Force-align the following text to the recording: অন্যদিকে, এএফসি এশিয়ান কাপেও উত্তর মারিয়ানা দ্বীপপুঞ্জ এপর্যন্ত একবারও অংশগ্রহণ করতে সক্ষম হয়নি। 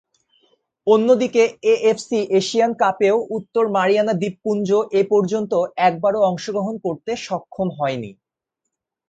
অন্যদিকে, 0.87 1.43
এএফসি 1.73 2.19
এশিয়ান 2.39 2.71
কাপেও 2.81 3.17
উত্তর 3.37 3.63
মারিয়ানা 3.75 4.13
দ্বীপপুঞ্জ 4.13 4.69
এপর্যন্ত 5.01 5.51
একবারও 5.87 6.19
অংশগ্রহণ 6.29 6.75
করতে 6.85 7.11
সক্ষম 7.25 7.67
হয়নি। 7.77 8.11